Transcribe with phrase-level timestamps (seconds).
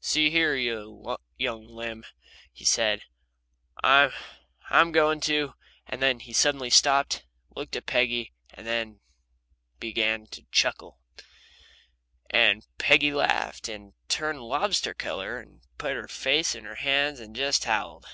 [0.00, 2.04] "See here, you young limb,"
[2.52, 3.02] he said,
[3.84, 4.10] "I'm
[4.68, 5.54] I'm going to"
[5.86, 8.98] and then he suddenly stopped and looked at Peggy and
[9.78, 10.98] began to chuckle,
[12.28, 17.36] and Peggy laughed and turned lobster color, and put her face in her hands and
[17.36, 18.06] just howled.